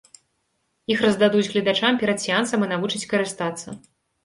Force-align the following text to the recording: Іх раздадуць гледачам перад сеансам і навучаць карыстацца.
Іх 0.93 1.03
раздадуць 1.07 1.45
гледачам 1.51 2.01
перад 2.05 2.25
сеансам 2.25 2.59
і 2.67 2.73
навучаць 2.75 3.05
карыстацца. 3.15 3.79